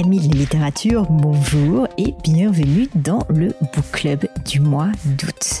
Amis 0.00 0.28
de 0.28 0.34
littérature, 0.34 1.04
bonjour 1.10 1.86
et 1.98 2.14
bienvenue 2.24 2.88
dans 2.94 3.18
le 3.28 3.48
Book 3.60 3.84
Club 3.92 4.26
du 4.46 4.58
mois 4.58 4.88
d'août. 5.04 5.60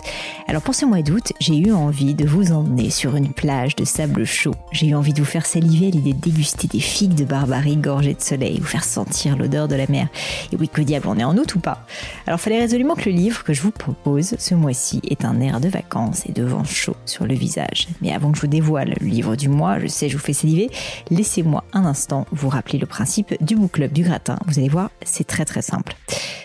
Alors 0.50 0.62
pour 0.62 0.74
ce 0.74 0.84
mois 0.84 1.00
d'août, 1.00 1.32
j'ai 1.38 1.56
eu 1.56 1.72
envie 1.72 2.14
de 2.14 2.26
vous 2.26 2.50
emmener 2.50 2.90
sur 2.90 3.14
une 3.14 3.32
plage 3.32 3.76
de 3.76 3.84
sable 3.84 4.24
chaud. 4.24 4.56
J'ai 4.72 4.88
eu 4.88 4.96
envie 4.96 5.12
de 5.12 5.20
vous 5.20 5.24
faire 5.24 5.46
saliver 5.46 5.86
à 5.86 5.90
l'idée 5.90 6.12
de 6.12 6.18
déguster 6.18 6.66
des 6.66 6.80
figues 6.80 7.14
de 7.14 7.24
Barbarie 7.24 7.76
gorgées 7.76 8.14
de 8.14 8.20
soleil, 8.20 8.58
vous 8.58 8.66
faire 8.66 8.82
sentir 8.82 9.36
l'odeur 9.36 9.68
de 9.68 9.76
la 9.76 9.86
mer. 9.86 10.08
Et 10.50 10.56
oui, 10.56 10.68
que 10.68 10.82
diable, 10.82 11.06
on 11.06 11.16
est 11.20 11.22
en 11.22 11.38
août 11.38 11.54
ou 11.54 11.60
pas? 11.60 11.86
Alors 12.26 12.40
fallait 12.40 12.58
résolument 12.58 12.96
que 12.96 13.08
le 13.08 13.14
livre 13.14 13.44
que 13.44 13.52
je 13.52 13.62
vous 13.62 13.70
propose 13.70 14.34
ce 14.40 14.56
mois-ci 14.56 15.00
est 15.08 15.24
un 15.24 15.40
air 15.40 15.60
de 15.60 15.68
vacances 15.68 16.26
et 16.26 16.32
de 16.32 16.42
vent 16.42 16.64
chaud 16.64 16.96
sur 17.06 17.26
le 17.26 17.34
visage. 17.34 17.86
Mais 18.02 18.12
avant 18.12 18.32
que 18.32 18.38
je 18.38 18.42
vous 18.42 18.48
dévoile 18.48 18.96
le 19.00 19.06
livre 19.06 19.36
du 19.36 19.48
mois, 19.48 19.78
je 19.78 19.86
sais, 19.86 20.08
je 20.08 20.16
vous 20.16 20.24
fais 20.24 20.32
saliver, 20.32 20.68
laissez-moi 21.10 21.62
un 21.72 21.84
instant 21.84 22.26
vous 22.32 22.48
rappeler 22.48 22.80
le 22.80 22.86
principe 22.86 23.40
du 23.40 23.54
Book 23.54 23.70
Club 23.70 23.92
du 23.92 24.02
gratin. 24.02 24.36
Vous 24.48 24.58
allez 24.58 24.68
voir, 24.68 24.90
c'est 25.04 25.28
très 25.28 25.44
très 25.44 25.62
simple. 25.62 25.94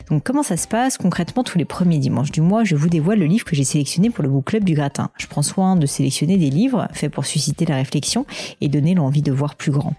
Donc 0.10 0.24
comment 0.24 0.44
ça 0.44 0.58
se 0.58 0.68
passe 0.68 0.98
Concrètement, 0.98 1.44
tous 1.44 1.58
les 1.58 1.66
premiers 1.66 1.98
dimanches 1.98 2.32
du 2.32 2.42
mois, 2.42 2.64
je 2.64 2.76
vous 2.76 2.90
dévoile 2.90 3.20
le 3.20 3.26
livre 3.26 3.46
que 3.46 3.56
j'ai 3.56 3.64
sélectionné 3.64 4.10
pour 4.10 4.24
le 4.24 4.30
book 4.30 4.46
club 4.46 4.64
du 4.64 4.76
gratin. 4.76 5.10
Je 5.18 5.28
prends 5.28 5.42
soin 5.42 5.76
de 5.76 5.86
sélectionner 5.86 6.38
des 6.38 6.50
livres 6.50 6.88
faits 6.94 7.12
pour 7.12 7.26
susciter 7.26 7.66
la 7.66 7.76
réflexion 7.76 8.26
et 8.62 8.68
donner 8.68 8.94
l'envie 8.94 9.24
de 9.24 9.32
voir 9.32 9.56
plus 9.56 9.72
grand. 9.72 9.94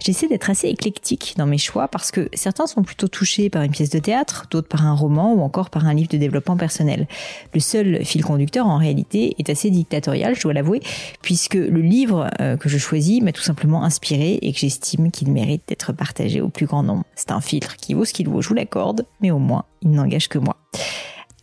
J'essaie 0.00 0.26
d'être 0.26 0.50
assez 0.50 0.68
éclectique 0.68 1.34
dans 1.36 1.46
mes 1.46 1.58
choix 1.58 1.88
parce 1.88 2.10
que 2.10 2.28
certains 2.34 2.66
sont 2.66 2.82
plutôt 2.82 3.08
touchés 3.08 3.50
par 3.50 3.62
une 3.62 3.70
pièce 3.70 3.90
de 3.90 3.98
théâtre, 3.98 4.46
d'autres 4.50 4.68
par 4.68 4.84
un 4.84 4.94
roman 4.94 5.32
ou 5.32 5.42
encore 5.42 5.70
par 5.70 5.86
un 5.86 5.94
livre 5.94 6.08
de 6.08 6.18
développement 6.18 6.56
personnel. 6.56 7.06
Le 7.54 7.60
seul 7.60 8.04
fil 8.04 8.24
conducteur 8.24 8.66
en 8.66 8.78
réalité 8.78 9.36
est 9.38 9.48
assez 9.48 9.70
dictatorial, 9.70 10.34
je 10.34 10.42
dois 10.42 10.52
l'avouer, 10.52 10.80
puisque 11.22 11.54
le 11.54 11.80
livre 11.80 12.30
euh, 12.40 12.56
que 12.56 12.68
je 12.68 12.78
choisis 12.78 13.22
m'a 13.22 13.32
tout 13.32 13.42
simplement 13.42 13.84
inspiré 13.84 14.38
et 14.42 14.52
que 14.52 14.58
j'estime 14.58 15.10
qu'il 15.10 15.30
mérite 15.30 15.62
d'être 15.68 15.92
partagé 15.92 16.40
au 16.40 16.48
plus 16.48 16.66
grand 16.66 16.82
nombre. 16.82 17.04
C'est 17.14 17.30
un 17.30 17.40
filtre 17.40 17.76
qui 17.76 17.94
vaut 17.94 18.04
ce 18.04 18.12
qu'il 18.12 18.28
vaut, 18.28 18.42
je 18.42 18.48
vous 18.48 18.54
l'accorde, 18.54 19.06
mais 19.20 19.30
au 19.30 19.38
moins 19.38 19.51
il 19.82 19.90
n'engage 19.90 20.28
que 20.28 20.38
moi. 20.38 20.56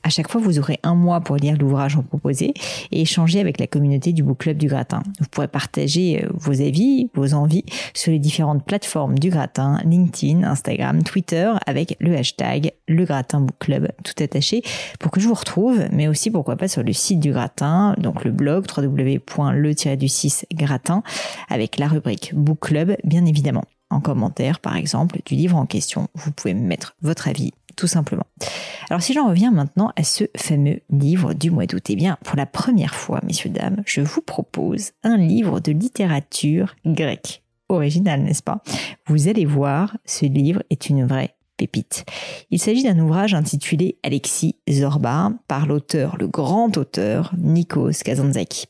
À 0.01 0.09
chaque 0.09 0.31
fois, 0.31 0.39
vous 0.39 0.59
aurez 0.59 0.79
un 0.83 0.95
mois 0.95 1.19
pour 1.19 1.35
lire 1.35 1.57
l'ouvrage 1.57 1.97
en 1.97 2.03
proposé 2.03 2.53
et 2.91 3.01
échanger 3.01 3.39
avec 3.39 3.59
la 3.59 3.67
communauté 3.67 4.13
du 4.13 4.23
Book 4.23 4.39
Club 4.39 4.57
du 4.57 4.67
Gratin. 4.67 5.03
Vous 5.19 5.27
pourrez 5.29 5.49
partager 5.49 6.23
euh, 6.23 6.29
vos 6.33 6.61
avis, 6.61 7.09
vos 7.13 7.33
envies 7.33 7.65
sur 7.93 8.11
les 8.11 8.19
différentes 8.19 8.65
plateformes 8.65 9.19
du 9.19 9.29
Gratin, 9.29 9.79
LinkedIn, 9.83 10.43
Instagram, 10.43 11.03
Twitter, 11.03 11.51
avec 11.67 11.97
le 11.99 12.15
hashtag 12.15 12.71
le 12.87 13.03
Gratin 13.03 13.41
Book 13.41 13.57
Club 13.59 13.89
tout 14.03 14.23
attaché 14.23 14.63
pour 14.99 15.11
que 15.11 15.19
je 15.19 15.27
vous 15.27 15.33
retrouve, 15.33 15.79
mais 15.91 16.07
aussi 16.07 16.31
pourquoi 16.31 16.55
pas 16.55 16.67
sur 16.67 16.81
le 16.81 16.93
site 16.93 17.19
du 17.19 17.31
Gratin, 17.31 17.93
donc 17.97 18.23
le 18.23 18.31
blog 18.31 18.65
www.le-du6 18.75 20.45
gratin 20.53 21.03
avec 21.49 21.77
la 21.77 21.87
rubrique 21.87 22.33
Book 22.33 22.59
Club, 22.61 22.95
bien 23.03 23.25
évidemment 23.25 23.65
en 23.89 24.01
commentaire, 24.01 24.59
par 24.59 24.75
exemple, 24.75 25.19
du 25.25 25.35
livre 25.35 25.57
en 25.57 25.65
question. 25.65 26.07
Vous 26.13 26.31
pouvez 26.31 26.53
mettre 26.53 26.95
votre 27.01 27.27
avis, 27.27 27.53
tout 27.75 27.87
simplement. 27.87 28.25
Alors 28.89 29.01
si 29.01 29.13
j'en 29.13 29.27
reviens 29.27 29.51
maintenant 29.51 29.91
à 29.95 30.03
ce 30.03 30.25
fameux 30.35 30.79
livre 30.89 31.33
du 31.33 31.51
mois 31.51 31.65
d'août, 31.65 31.85
eh 31.89 31.95
bien, 31.95 32.17
pour 32.23 32.35
la 32.35 32.45
première 32.45 32.95
fois, 32.95 33.19
messieurs, 33.23 33.49
dames, 33.49 33.83
je 33.85 34.01
vous 34.01 34.21
propose 34.21 34.91
un 35.03 35.17
livre 35.17 35.59
de 35.59 35.71
littérature 35.71 36.75
grecque. 36.85 37.43
Original, 37.69 38.21
n'est-ce 38.21 38.41
pas? 38.41 38.63
Vous 39.05 39.27
allez 39.27 39.45
voir, 39.45 39.97
ce 40.05 40.25
livre 40.25 40.63
est 40.69 40.89
une 40.89 41.05
vraie 41.05 41.35
Il 42.51 42.59
s'agit 42.59 42.83
d'un 42.83 42.97
ouvrage 42.99 43.33
intitulé 43.33 43.97
Alexis 44.03 44.55
Zorba 44.69 45.31
par 45.47 45.65
l'auteur, 45.65 46.17
le 46.17 46.27
grand 46.27 46.77
auteur 46.77 47.33
Nikos 47.37 48.03
Kazantzakis. 48.03 48.67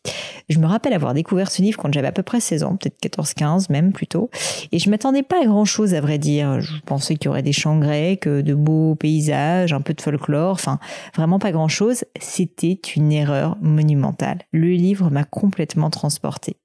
Je 0.50 0.60
me 0.60 0.66
rappelle 0.66 0.94
avoir 0.94 1.14
découvert 1.14 1.52
ce 1.52 1.62
livre 1.62 1.78
quand 1.78 1.94
j'avais 1.94 2.08
à 2.08 2.12
peu 2.12 2.24
près 2.24 2.40
16 2.40 2.64
ans, 2.64 2.76
peut-être 2.76 3.00
14-15 3.02 3.72
même 3.72 3.94
plutôt, 3.94 4.30
et 4.72 4.80
je 4.80 4.90
m'attendais 4.90 5.24
pas 5.24 5.42
à 5.42 5.46
grand 5.46 5.66
chose 5.66 5.94
à 5.94 6.02
vrai 6.02 6.18
dire. 6.18 6.62
Je 6.62 6.80
pensais 6.86 7.16
qu'il 7.16 7.26
y 7.26 7.30
aurait 7.30 7.44
des 7.44 7.54
chants 7.54 7.78
grecs, 7.78 8.28
de 8.28 8.54
beaux 8.54 8.96
paysages, 8.96 9.74
un 9.74 9.82
peu 9.82 9.94
de 9.94 10.02
folklore, 10.02 10.54
enfin 10.54 10.80
vraiment 11.16 11.40
pas 11.40 11.52
grand 11.52 11.68
chose. 11.68 12.04
C'était 12.20 12.80
une 12.96 13.12
erreur 13.12 13.58
monumentale. 13.62 14.40
Le 14.52 14.70
livre 14.70 15.10
m'a 15.10 15.24
complètement 15.24 15.90
transporté. 15.90 16.58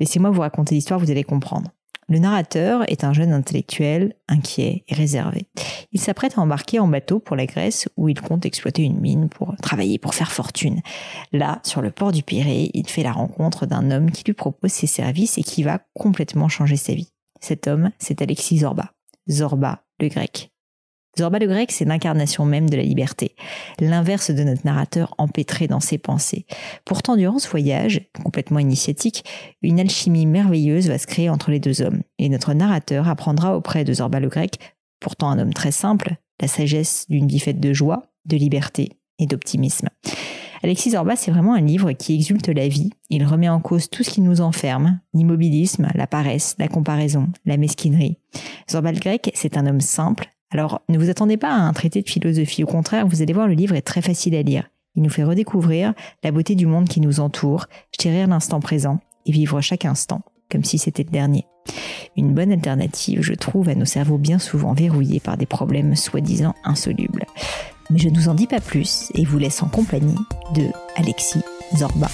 Laissez-moi 0.00 0.30
vous 0.30 0.40
raconter 0.40 0.74
l'histoire, 0.74 1.00
vous 1.00 1.10
allez 1.10 1.24
comprendre. 1.24 1.70
Le 2.10 2.18
narrateur 2.18 2.90
est 2.90 3.04
un 3.04 3.12
jeune 3.12 3.32
intellectuel 3.32 4.14
inquiet 4.28 4.84
et 4.88 4.94
réservé. 4.94 5.46
Il 5.92 6.00
s'apprête 6.00 6.38
à 6.38 6.40
embarquer 6.40 6.78
en 6.78 6.88
bateau 6.88 7.18
pour 7.20 7.36
la 7.36 7.44
Grèce 7.44 7.86
où 7.98 8.08
il 8.08 8.18
compte 8.18 8.46
exploiter 8.46 8.82
une 8.82 8.98
mine 8.98 9.28
pour 9.28 9.54
travailler, 9.58 9.98
pour 9.98 10.14
faire 10.14 10.32
fortune. 10.32 10.80
Là, 11.32 11.60
sur 11.64 11.82
le 11.82 11.90
port 11.90 12.12
du 12.12 12.22
Pirée, 12.22 12.70
il 12.72 12.88
fait 12.88 13.02
la 13.02 13.12
rencontre 13.12 13.66
d'un 13.66 13.90
homme 13.90 14.10
qui 14.10 14.24
lui 14.24 14.32
propose 14.32 14.72
ses 14.72 14.86
services 14.86 15.36
et 15.36 15.42
qui 15.42 15.62
va 15.62 15.80
complètement 15.94 16.48
changer 16.48 16.76
sa 16.76 16.94
vie. 16.94 17.12
Cet 17.40 17.66
homme, 17.66 17.90
c'est 17.98 18.22
Alexis 18.22 18.60
Zorba. 18.60 18.92
Zorba, 19.28 19.84
le 20.00 20.08
grec. 20.08 20.50
Zorba 21.18 21.40
le 21.40 21.46
grec, 21.46 21.72
c'est 21.72 21.84
l'incarnation 21.84 22.44
même 22.44 22.70
de 22.70 22.76
la 22.76 22.82
liberté, 22.82 23.34
l'inverse 23.80 24.30
de 24.30 24.44
notre 24.44 24.64
narrateur 24.64 25.14
empêtré 25.18 25.66
dans 25.66 25.80
ses 25.80 25.98
pensées. 25.98 26.46
Pourtant, 26.84 27.16
durant 27.16 27.40
ce 27.40 27.48
voyage, 27.48 28.02
complètement 28.22 28.60
initiatique, 28.60 29.24
une 29.62 29.80
alchimie 29.80 30.26
merveilleuse 30.26 30.88
va 30.88 30.96
se 30.96 31.08
créer 31.08 31.28
entre 31.28 31.50
les 31.50 31.58
deux 31.58 31.82
hommes, 31.82 32.02
et 32.18 32.28
notre 32.28 32.54
narrateur 32.54 33.08
apprendra 33.08 33.56
auprès 33.56 33.82
de 33.82 33.92
Zorba 33.92 34.20
le 34.20 34.28
grec, 34.28 34.58
pourtant 35.00 35.30
un 35.30 35.40
homme 35.40 35.52
très 35.52 35.72
simple, 35.72 36.14
la 36.40 36.46
sagesse 36.46 37.06
d'une 37.08 37.26
vie 37.26 37.40
faite 37.40 37.58
de 37.58 37.72
joie, 37.72 38.12
de 38.24 38.36
liberté 38.36 38.92
et 39.18 39.26
d'optimisme. 39.26 39.88
Alexis 40.62 40.90
Zorba, 40.90 41.16
c'est 41.16 41.30
vraiment 41.30 41.54
un 41.54 41.60
livre 41.60 41.92
qui 41.92 42.14
exulte 42.14 42.48
la 42.48 42.68
vie. 42.68 42.90
Il 43.10 43.24
remet 43.24 43.48
en 43.48 43.60
cause 43.60 43.90
tout 43.90 44.02
ce 44.04 44.10
qui 44.10 44.20
nous 44.20 44.40
enferme, 44.40 45.00
l'immobilisme, 45.14 45.88
la 45.94 46.06
paresse, 46.06 46.54
la 46.58 46.68
comparaison, 46.68 47.28
la 47.44 47.56
mesquinerie. 47.56 48.18
Zorba 48.70 48.92
le 48.92 48.98
grec, 48.98 49.30
c'est 49.34 49.56
un 49.56 49.66
homme 49.66 49.80
simple, 49.80 50.28
alors, 50.50 50.80
ne 50.88 50.98
vous 50.98 51.10
attendez 51.10 51.36
pas 51.36 51.50
à 51.50 51.60
un 51.60 51.72
traité 51.74 52.00
de 52.00 52.08
philosophie. 52.08 52.64
Au 52.64 52.66
contraire, 52.66 53.06
vous 53.06 53.20
allez 53.20 53.34
voir, 53.34 53.48
le 53.48 53.54
livre 53.54 53.74
est 53.74 53.82
très 53.82 54.00
facile 54.00 54.34
à 54.34 54.42
lire. 54.42 54.70
Il 54.96 55.02
nous 55.02 55.10
fait 55.10 55.24
redécouvrir 55.24 55.92
la 56.24 56.32
beauté 56.32 56.54
du 56.54 56.64
monde 56.64 56.88
qui 56.88 57.00
nous 57.00 57.20
entoure, 57.20 57.66
chérir 58.00 58.26
l'instant 58.28 58.60
présent 58.60 58.98
et 59.26 59.32
vivre 59.32 59.60
chaque 59.60 59.84
instant 59.84 60.22
comme 60.50 60.64
si 60.64 60.78
c'était 60.78 61.04
le 61.04 61.10
dernier. 61.10 61.46
Une 62.16 62.32
bonne 62.32 62.52
alternative, 62.52 63.20
je 63.22 63.34
trouve, 63.34 63.68
à 63.68 63.74
nos 63.74 63.84
cerveaux 63.84 64.18
bien 64.18 64.38
souvent 64.38 64.72
verrouillés 64.72 65.20
par 65.20 65.36
des 65.36 65.46
problèmes 65.46 65.94
soi-disant 65.94 66.54
insolubles. 66.64 67.26
Mais 67.90 67.98
je 67.98 68.08
ne 68.08 68.16
vous 68.16 68.28
en 68.28 68.34
dis 68.34 68.46
pas 68.46 68.60
plus 68.60 69.10
et 69.14 69.24
vous 69.24 69.38
laisse 69.38 69.62
en 69.62 69.68
compagnie 69.68 70.18
de 70.54 70.64
Alexis 70.96 71.42
Zorba. 71.76 72.08